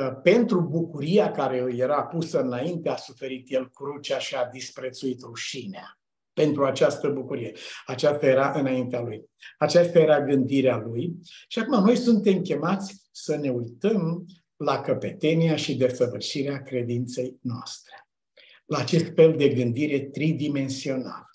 [0.00, 5.20] Uh, pentru bucuria care îi era pusă înainte, a suferit el crucea și a disprețuit
[5.22, 5.98] rușinea.
[6.32, 7.52] Pentru această bucurie.
[7.86, 9.24] Aceasta era înaintea lui.
[9.58, 11.12] Aceasta era gândirea lui.
[11.48, 18.06] Și acum noi suntem chemați să ne uităm la căpetenia și desăvârșirea credinței noastre.
[18.66, 21.30] La acest fel de gândire tridimensional.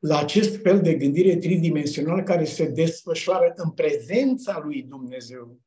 [0.00, 5.60] la acest fel de gândire tridimensională care se desfășoară în prezența lui Dumnezeu.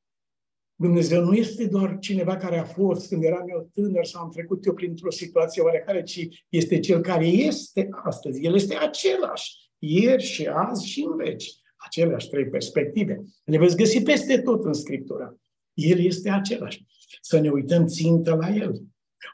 [0.81, 4.65] Dumnezeu nu este doar cineva care a fost când eram eu tânăr sau am trecut
[4.65, 8.45] eu printr-o situație oarecare, ci este cel care este astăzi.
[8.45, 11.51] El este același, ieri și azi și în veci.
[11.77, 13.23] Aceleași trei perspective.
[13.43, 15.37] Le veți găsi peste tot în Scriptură.
[15.73, 16.85] El este același.
[17.21, 18.81] Să ne uităm țintă la El.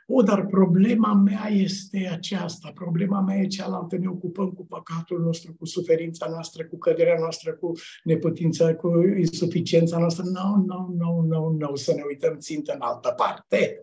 [0.08, 5.56] O, dar problema mea este aceasta, problema mea e cealaltă, ne ocupăm cu păcatul nostru,
[5.60, 7.72] cu suferința noastră, cu căderea noastră, cu
[8.04, 10.24] neputința, cu insuficiența noastră.
[10.24, 13.80] Nu, nu, nu, nu, nu, să ne uităm țintă în altă parte.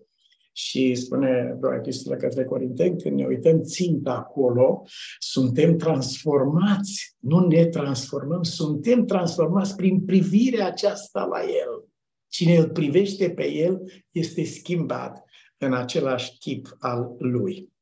[0.54, 4.82] Și spune doar epistolă către Corinteni, când ne uităm țintă acolo,
[5.18, 11.88] suntem transformați, nu ne transformăm, suntem transformați prin privirea aceasta la El.
[12.28, 15.24] Cine îl privește pe El este schimbat
[15.64, 17.72] în același tip al lui.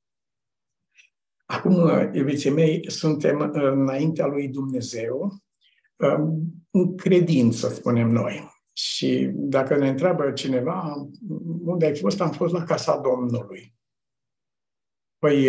[1.47, 5.43] Acum, iubiții mei, suntem înaintea lui Dumnezeu,
[5.97, 8.49] um, în credință, spunem noi.
[8.73, 11.09] Și dacă ne întreabă cineva
[11.65, 13.75] unde ai fost, am fost la casa Domnului.
[15.19, 15.47] Păi,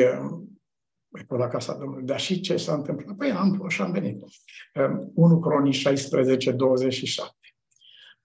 [1.27, 2.05] păi la casa Domnului.
[2.05, 3.15] Dar și ce s-a întâmplat?
[3.15, 4.23] Păi am fost și am venit.
[5.13, 7.40] 1 um, Cronii 16, 27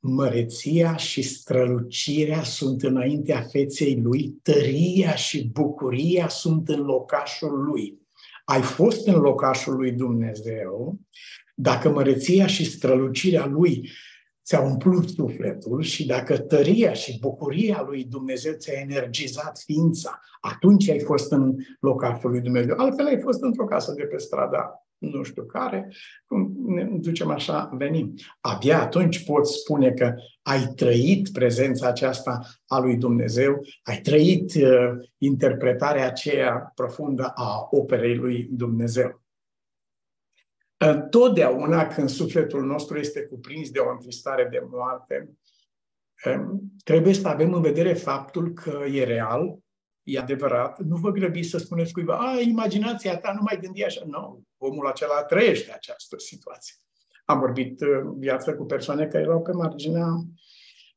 [0.00, 7.98] măreția și strălucirea sunt înaintea feței lui, tăria și bucuria sunt în locașul lui.
[8.44, 10.98] Ai fost în locașul lui Dumnezeu,
[11.54, 13.90] dacă măreția și strălucirea lui
[14.44, 21.00] ți-a umplut sufletul și dacă tăria și bucuria lui Dumnezeu ți-a energizat ființa, atunci ai
[21.00, 22.74] fost în locașul lui Dumnezeu.
[22.76, 25.92] Altfel ai fost într-o casă de pe strada nu știu care,
[26.26, 28.14] cum ne ducem așa, venim.
[28.40, 34.90] Abia atunci poți spune că ai trăit prezența aceasta a lui Dumnezeu, ai trăit uh,
[35.18, 39.24] interpretarea aceea profundă a operei lui Dumnezeu.
[41.10, 45.30] Totdeauna când sufletul nostru este cuprins de o întristare de moarte,
[46.24, 49.58] um, trebuie să avem în vedere faptul că e real,
[50.06, 54.02] e adevărat, nu vă grăbiți să spuneți cuiva, a, imaginația ta nu mai gândi așa.
[54.04, 56.74] Nu, omul acela trăiește această situație.
[57.24, 57.88] Am vorbit uh,
[58.18, 60.06] viață cu persoane care erau pe marginea,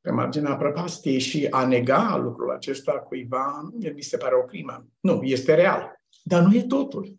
[0.02, 4.88] pe marginea prăpastiei și a nega lucrul acesta cuiva, mi se pare o crimă.
[5.00, 6.02] Nu, este real.
[6.24, 7.15] Dar nu e totul.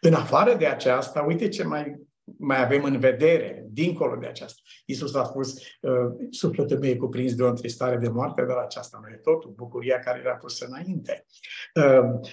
[0.00, 2.06] În afară de aceasta, uite ce mai
[2.38, 4.60] mai avem în vedere, dincolo de aceasta.
[4.84, 8.98] Iisus a spus, uh, sufletul meu e cuprins de o întristare de moarte, dar aceasta
[9.02, 11.24] nu e totul, bucuria care era pusă înainte.
[11.74, 12.28] Uh,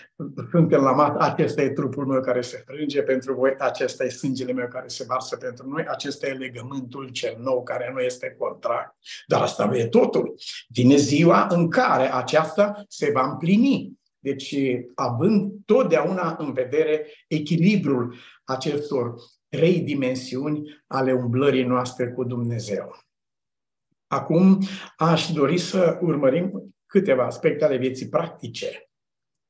[0.51, 4.53] suntem la masă, acesta e trupul meu care se frânge pentru voi, acesta e sângele
[4.53, 8.95] meu care se varsă pentru noi, acesta e legământul cel nou care nu este contract.
[9.27, 10.33] Dar asta nu e totul.
[10.67, 14.01] Vine ziua în care aceasta se va împlini.
[14.19, 14.55] Deci,
[14.95, 19.13] având totdeauna în vedere echilibrul acestor
[19.53, 22.95] trei dimensiuni ale umblării noastre cu Dumnezeu.
[24.07, 24.59] Acum
[24.97, 28.89] aș dori să urmărim câteva aspecte ale vieții practice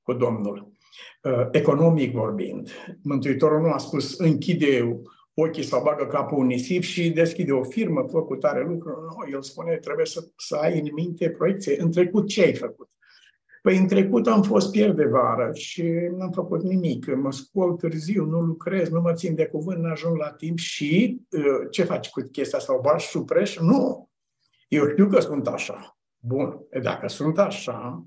[0.01, 0.71] cu Domnul.
[1.23, 2.69] Uh, economic vorbind,
[3.03, 5.01] Mântuitorul nu a spus închide
[5.33, 9.01] ochii sau bagă capul în nisip și deschide o firmă, fă cu tare lucruri.
[9.01, 11.81] Nu, el spune trebuie să, să ai în minte proiecție.
[11.81, 12.89] În trecut ce ai făcut?
[13.63, 15.83] Păi în trecut am fost pierd de vară și
[16.17, 17.15] n-am făcut nimic.
[17.15, 21.21] Mă scol târziu, nu lucrez, nu mă țin de cuvânt, nu ajung la timp și
[21.29, 22.77] uh, ce faci cu chestia asta?
[22.77, 23.57] O bași supreș?
[23.57, 24.09] Nu!
[24.67, 25.97] Eu știu că sunt așa.
[26.19, 28.05] Bun, e dacă sunt așa,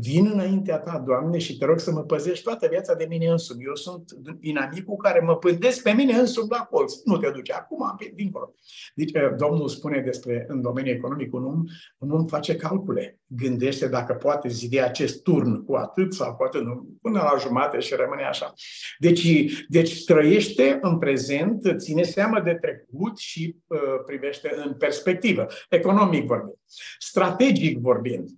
[0.00, 3.64] Vin înaintea ta, Doamne, și te rog să mă păzești toată viața de mine însumi.
[3.64, 4.04] Eu sunt
[4.40, 6.94] inamicul care mă pândesc pe mine însumi la colț.
[7.04, 8.54] Nu te duce acum, dincolo.
[8.94, 11.64] Deci, eh, Domnul spune despre, în domeniul economic, un om,
[11.98, 13.20] un om face calcule.
[13.26, 17.94] Gândește dacă poate zidi acest turn cu atât sau poate nu, până la jumate și
[17.94, 18.52] rămâne așa.
[18.98, 25.46] Deci, deci trăiește în prezent, ține seama de trecut și uh, privește în perspectivă.
[25.68, 26.56] Economic vorbind.
[26.98, 28.28] Strategic vorbind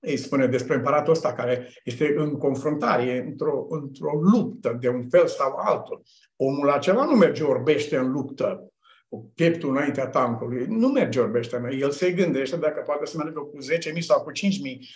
[0.00, 5.26] îi spune despre împăratul ăsta care este în confruntare, într-o, într-o luptă de un fel
[5.26, 6.02] sau altul.
[6.36, 8.72] Omul acela nu merge orbește în luptă
[9.08, 10.66] cu pieptul înaintea tancului.
[10.68, 11.76] Nu merge orbește.
[11.78, 13.58] El se gândește dacă poate să meargă cu
[13.92, 14.40] 10.000 sau cu 5.000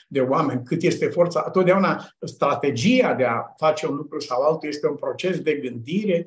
[0.09, 1.51] de oameni, cât este forța.
[1.51, 6.27] Totdeauna strategia de a face un lucru sau altul este un proces de gândire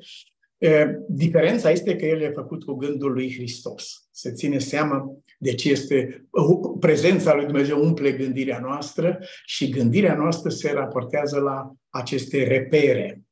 [1.08, 4.08] Diferența este că el e făcut cu gândul lui Hristos.
[4.10, 6.26] Se ține seama de ce este
[6.80, 13.22] prezența lui Dumnezeu umple gândirea noastră și gândirea noastră se raportează la aceste repere.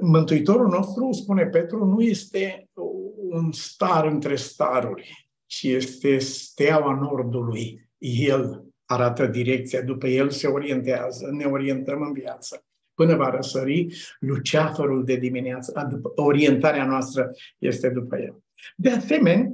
[0.00, 2.68] Mântuitorul nostru, spune Petru, nu este
[3.16, 7.88] un star între staruri, ci este steaua nordului.
[7.98, 12.65] El arată direcția, după el se orientează, ne orientăm în viață.
[12.96, 13.86] Până va răsări
[14.20, 15.88] luceafărul de dimineață.
[16.14, 18.42] Orientarea noastră este după el.
[18.76, 19.52] De asemenea,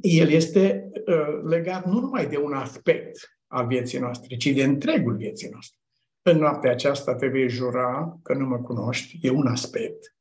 [0.00, 5.16] el este uh, legat nu numai de un aspect al vieții noastre, ci de întregul
[5.16, 5.78] vieții noastre.
[6.22, 10.14] În noaptea aceasta te vei jura că nu mă cunoști, e un aspect.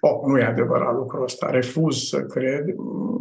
[0.00, 2.64] Oh, nu e adevărat lucrul ăsta, refuz să cred.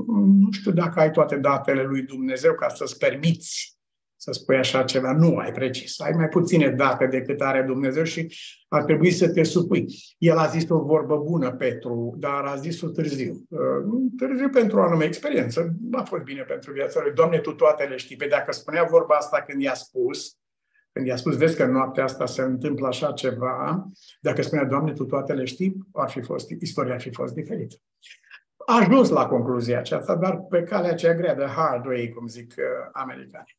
[0.08, 3.79] Nu știu dacă ai toate datele lui Dumnezeu ca să-ți permiți
[4.22, 5.12] să spui așa ceva.
[5.12, 6.00] Nu ai precis.
[6.00, 9.86] Ai mai puține date decât are Dumnezeu și ar trebui să te supui.
[10.18, 13.46] El a zis o vorbă bună, Petru, dar a zis-o târziu.
[13.50, 13.60] Uh,
[14.18, 15.74] târziu pentru o anume experiență.
[15.92, 17.14] A fost bine pentru viața lui.
[17.14, 18.16] Doamne, Tu toate le știi.
[18.16, 20.38] Pe dacă spunea vorba asta când i-a spus,
[20.92, 23.88] când i-a spus, vezi că în noaptea asta se întâmplă așa ceva,
[24.22, 27.76] dacă spunea, Doamne, Tu toate le știi, ar fi fost, istoria ar fi fost diferită.
[28.66, 32.54] A ajuns la concluzia aceasta, dar pe calea aceea grea de hard way, cum zic
[32.58, 33.59] uh, americanii.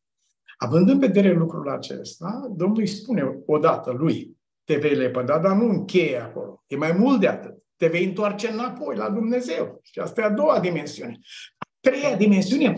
[0.63, 5.69] Având în vedere lucrul acesta, Domnul îi spune odată lui, te vei lepăda, dar nu
[5.69, 6.65] încheie acolo.
[6.67, 7.55] E mai mult de atât.
[7.77, 9.81] Te vei întoarce înapoi la Dumnezeu.
[9.83, 11.19] Și asta e a doua dimensiune.
[11.59, 12.75] A treia dimensiune,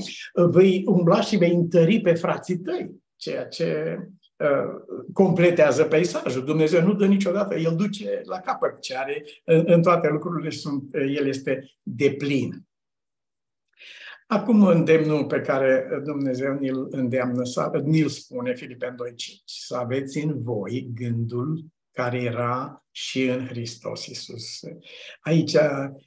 [0.51, 3.99] vei umbla și vei întări pe frații tăi, ceea ce
[4.37, 6.45] uh, completează peisajul.
[6.45, 10.95] Dumnezeu nu dă niciodată, El duce la capăt ce are în, în toate lucrurile, sunt,
[10.95, 12.67] El este deplin.
[14.33, 17.43] Acum îndemnul pe care Dumnezeu ni-l îndeamnă,
[17.85, 18.95] ni-l spune Filipen 2.5,
[19.45, 24.61] să aveți în voi gândul care era și în Hristos Iisus.
[25.21, 25.53] Aici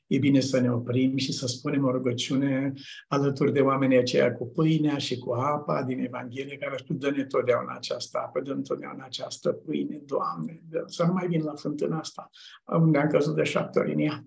[0.07, 2.73] e bine să ne oprim și să spunem o rugăciune
[3.07, 7.73] alături de oamenii aceia cu pâinea și cu apa din Evanghelie, care Tu dă-ne totdeauna
[7.75, 12.29] această apă, dă totdeauna această pâine, Doamne, să nu mai vin la fântâna asta,
[12.65, 14.25] unde am căzut de șapte ori în ea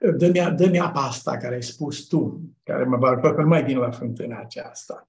[0.00, 3.78] dă-mi, dă-mi apa asta care ai spus tu, care mă va că nu mai vin
[3.78, 5.08] la fântâna aceasta.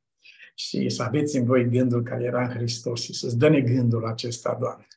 [0.55, 4.57] Și să aveți în voi gândul care era în Hristos și să-ți dă-ne gândul acesta,
[4.59, 4.87] Doamne.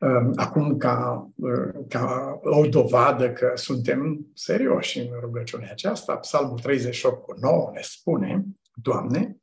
[0.00, 7.22] Um, acum, ca, uh, ca o dovadă că suntem serioși în rugăciunea aceasta, Psalmul 38
[7.22, 9.36] cu 9 ne spune, Doamne,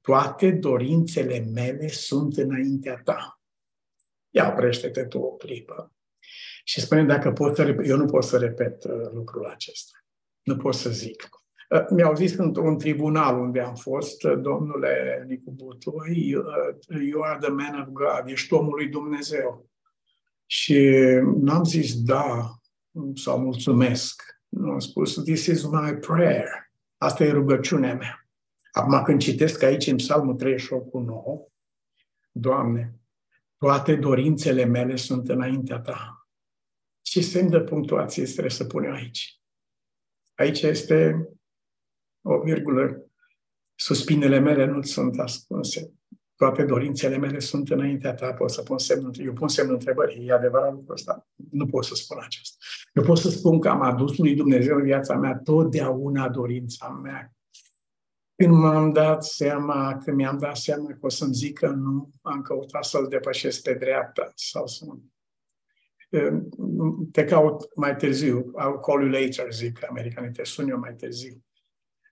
[0.00, 3.40] toate dorințele mele sunt înaintea Ta.
[4.30, 5.92] Ia oprește-te tu o clipă
[6.68, 7.88] și spune dacă pot să repet.
[7.88, 9.98] Eu nu pot să repet uh, lucrul acesta.
[10.42, 11.28] Nu pot să zic.
[11.70, 16.28] Uh, mi-au zis într-un tribunal unde am fost, uh, domnule Nicu Butoi,
[17.10, 19.70] you are the man of God, ești omul lui Dumnezeu.
[20.46, 20.98] Și
[21.36, 22.54] n-am zis da
[23.14, 24.22] sau mulțumesc.
[24.48, 26.70] Nu am spus, this is my prayer.
[26.96, 28.28] Asta e rugăciunea mea.
[28.72, 31.46] Acum când citesc aici în Psalmul 38 cu 9,
[32.30, 32.94] Doamne,
[33.58, 36.17] toate dorințele mele sunt înaintea Ta
[37.08, 39.40] ce semn de punctuație trebuie să punem aici?
[40.34, 41.28] Aici este
[42.22, 43.10] o virgulă.
[43.74, 45.92] Suspinele mele nu sunt ascunse.
[46.36, 48.32] Toate dorințele mele sunt înaintea ta.
[48.32, 50.26] Pot să pun semnul, eu pun semnul întrebării.
[50.26, 51.28] E adevărat lucrul ăsta?
[51.50, 52.56] Nu pot să spun acesta.
[52.94, 57.32] Eu pot să spun că am adus lui Dumnezeu în viața mea totdeauna dorința mea.
[58.36, 62.84] Când m-am dat seama, când mi-am dat seama că o să-mi zică nu, am căutat
[62.84, 64.84] să-l depășesc pe dreapta sau să
[67.12, 71.44] te caut mai târziu, I'll call you later, zic americanii, te sun eu mai târziu.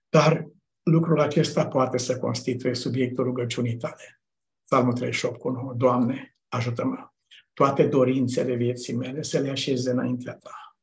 [0.09, 0.47] Dar
[0.83, 4.21] lucrul acesta poate să constituie subiectul rugăciunii tale.
[4.63, 5.73] Psalmul 38 cu 9.
[5.73, 7.09] Doamne, ajută-mă!
[7.53, 10.75] Toate dorințele vieții mele să le așeze înaintea Ta.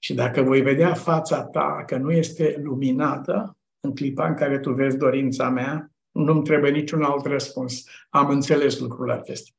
[0.00, 4.72] Și dacă voi vedea fața Ta că nu este luminată, în clipa în care Tu
[4.72, 7.84] vezi dorința mea, nu-mi trebuie niciun alt răspuns.
[8.08, 9.50] Am înțeles lucrul acesta.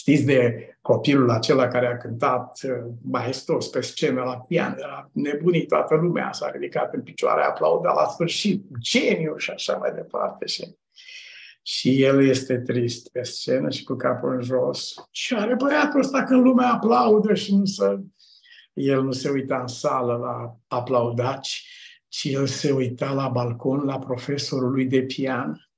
[0.00, 5.68] Știți de copilul acela care a cântat uh, maestos pe scenă la pian, era nebunit
[5.68, 10.46] toată lumea, s-a ridicat în picioare, aplaudat la sfârșit, geniu și așa mai departe.
[10.46, 10.76] Și,
[11.62, 14.94] și el este trist pe scenă și cu capul în jos.
[15.10, 17.98] Ce are băiatul ăsta când lumea aplaudă și nu se...
[18.72, 21.68] El nu se uita în sală la aplaudaci,
[22.08, 25.70] ci el se uita la balcon la profesorul lui de pian,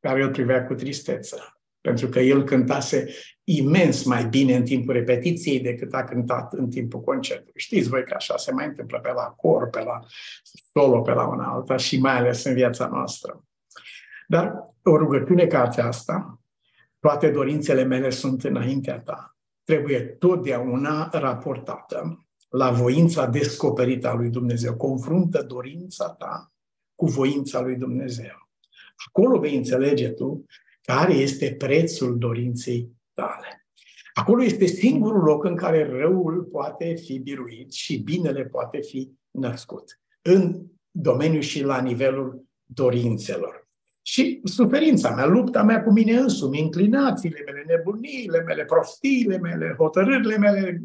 [0.00, 1.36] care îl privea cu tristețe
[1.84, 3.06] pentru că el cântase
[3.44, 7.52] imens mai bine în timpul repetiției decât a cântat în timpul concertului.
[7.60, 10.00] Știți voi că așa se mai întâmplă pe la cor, pe la
[10.72, 13.44] solo, pe la una alta și mai ales în viața noastră.
[14.26, 16.40] Dar o rugăciune ca aceasta,
[17.00, 24.76] toate dorințele mele sunt înaintea ta, trebuie totdeauna raportată la voința descoperită a lui Dumnezeu.
[24.76, 26.52] Confruntă dorința ta
[26.94, 28.48] cu voința lui Dumnezeu.
[29.06, 30.44] Acolo vei înțelege tu
[30.84, 33.66] care este prețul dorinței tale.
[34.14, 40.00] Acolo este singurul loc în care răul poate fi biruit și binele poate fi născut.
[40.22, 43.63] În domeniul și la nivelul dorințelor.
[44.06, 50.36] Și suferința mea, lupta mea cu mine însumi, înclinațiile mele, nebuniile mele, prostiile mele, hotărârile
[50.36, 50.82] mele,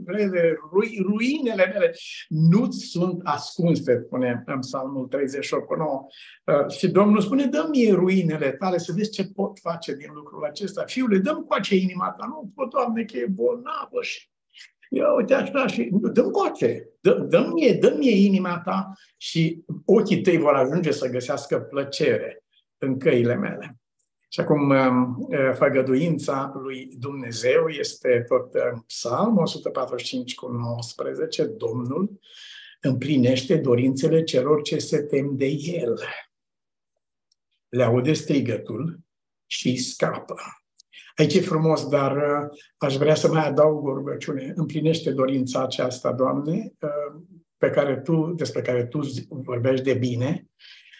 [1.01, 1.95] ruinele mele,
[2.27, 6.05] nu sunt ascunse, spune în Psalmul 38 9.
[6.45, 10.45] Uh, și Domnul spune, dă mie ruinele tale să vezi ce pot face din lucrul
[10.45, 10.83] acesta.
[10.85, 14.29] Fiule, dăm cu acea inima ta, nu pot, Doamne, că e bolnavă și
[14.91, 20.21] Ia uite așa și dă-mi coace, dă, dă mie, dă mie inima ta și ochii
[20.21, 22.43] tăi vor ajunge să găsească plăcere
[22.79, 23.79] în căile mele.
[24.31, 32.19] Și acum um, uh, făgăduința lui Dumnezeu este tot uh, Psalm 145 cu 19, Domnul
[32.81, 35.99] împlinește dorințele celor ce se tem de El.
[37.69, 38.99] Le aude strigătul
[39.45, 40.35] și scapă.
[41.15, 44.53] Aici e frumos, dar uh, aș vrea să mai adaug o rugăciune.
[44.55, 46.73] Împlinește dorința aceasta, Doamne,
[47.57, 48.99] pe care tu, despre care Tu
[49.29, 50.49] vorbești de bine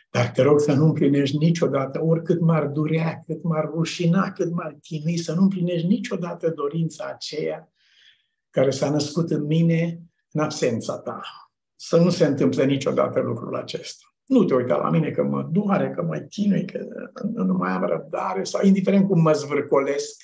[0.09, 4.77] dar te rog să nu împlinești niciodată, oricât m-ar durea, cât m-ar rușina, cât m-ar
[4.81, 7.71] chinui, să nu împlinești niciodată dorința aceea
[8.49, 9.99] care s-a născut în mine
[10.31, 11.21] în absența ta.
[11.75, 14.03] Să nu se întâmple niciodată lucrul acesta.
[14.25, 16.87] Nu te uita la mine că mă doare, că mă chinui, că
[17.33, 20.21] nu mai am răbdare, sau indiferent cum mă zvârcolesc,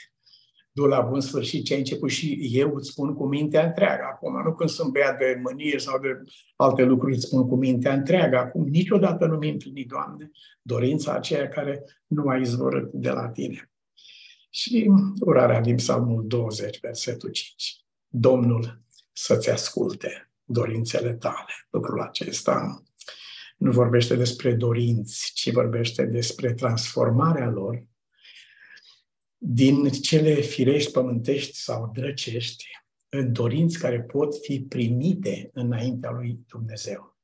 [0.76, 4.04] du la bun sfârșit ce ai început și eu îți spun cu mintea întreagă.
[4.12, 6.08] Acum, nu când sunt beat de mânie sau de
[6.56, 8.38] alte lucruri, îți spun cu mintea întreagă.
[8.38, 13.72] Acum, niciodată nu mi împlinit, Doamne, dorința aceea care nu a izvorât de la Tine.
[14.50, 17.86] Și urarea din Psalmul 20, versetul 5.
[18.08, 21.54] Domnul să-ți asculte dorințele tale.
[21.70, 22.84] Lucrul acesta
[23.58, 27.84] nu vorbește despre dorinți, ci vorbește despre transformarea lor
[29.48, 32.66] din cele firești pământești sau drăcești
[33.10, 37.18] în dorinți care pot fi primite înaintea lui Dumnezeu.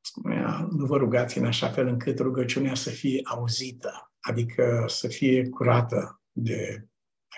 [0.00, 5.48] Spunea, nu vă rugați în așa fel încât rugăciunea să fie auzită, adică să fie
[5.48, 6.86] curată de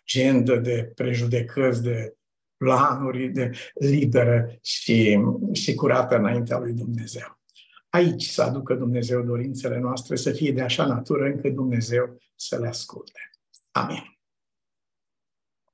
[0.03, 2.17] agenda, de prejudecăți, de
[2.57, 5.19] planuri, de liberă și,
[5.53, 7.41] și curată înaintea lui Dumnezeu.
[7.89, 12.69] Aici să aducă Dumnezeu dorințele noastre să fie de așa natură încât Dumnezeu să le
[12.69, 13.31] asculte.
[13.71, 14.18] Amin.